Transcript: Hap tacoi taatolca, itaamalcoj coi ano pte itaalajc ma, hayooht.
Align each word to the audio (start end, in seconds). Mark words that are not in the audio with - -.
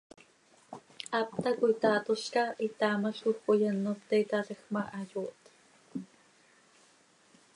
Hap 1.15 1.29
tacoi 1.43 1.73
taatolca, 1.81 2.43
itaamalcoj 2.67 3.35
coi 3.43 3.61
ano 3.71 3.91
pte 3.99 4.15
itaalajc 4.23 4.61
ma, 4.73 4.81
hayooht. 4.95 5.43